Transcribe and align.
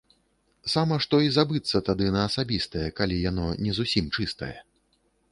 Сама 0.73 0.95
што 1.05 1.15
і 1.25 1.27
забыцца 1.33 1.81
тады 1.89 2.07
на 2.15 2.23
асабістае, 2.29 2.85
калі 3.01 3.19
яно 3.29 3.45
не 3.67 3.75
зусім 3.81 4.05
чыстае! 4.15 4.49